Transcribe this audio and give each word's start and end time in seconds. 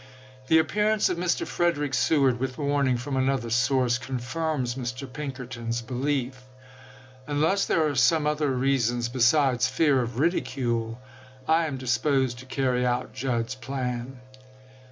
The 0.47 0.57
appearance 0.57 1.09
of 1.09 1.19
Mr. 1.19 1.45
Frederick 1.45 1.93
Seward, 1.93 2.39
with 2.39 2.57
warning 2.57 2.97
from 2.97 3.15
another 3.15 3.51
source, 3.51 3.99
confirms 3.99 4.73
Mr. 4.73 5.05
Pinker 5.05 5.45
ton's 5.45 5.83
belief. 5.83 6.41
Unless 7.27 7.67
there 7.67 7.85
are 7.85 7.93
some 7.93 8.25
other 8.25 8.49
reasons 8.49 9.09
besides 9.09 9.67
fear 9.67 10.01
of 10.01 10.17
ridicule, 10.17 10.99
I 11.47 11.67
am 11.67 11.77
disposed 11.77 12.39
to 12.39 12.47
carry 12.47 12.83
out 12.83 13.13
Judd's 13.13 13.53
plan." 13.53 14.19